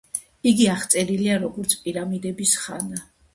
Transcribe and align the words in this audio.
იგი 0.51 0.63
აღწერილია, 0.75 1.35
როგორც 1.43 1.75
„პირამიდების 1.85 2.57
ხანა“. 2.63 3.05